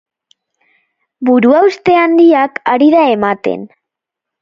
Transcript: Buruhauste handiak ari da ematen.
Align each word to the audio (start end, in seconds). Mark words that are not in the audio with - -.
Buruhauste 1.29 1.99
handiak 2.07 2.61
ari 2.75 2.91
da 2.99 3.07
ematen. 3.15 3.73